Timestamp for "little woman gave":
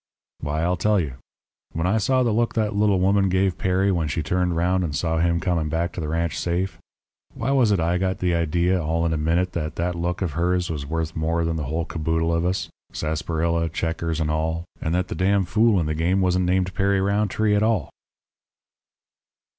2.75-3.59